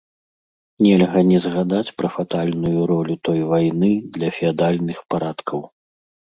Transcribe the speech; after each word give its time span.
Нельга 0.83 1.21
не 1.31 1.37
згадаць 1.43 1.93
пра 2.01 2.09
фатальную 2.15 2.87
ролю 2.93 3.19
той 3.29 3.39
вайны 3.53 3.91
для 4.17 4.29
феадальных 4.39 4.97
парадкаў. 5.13 5.63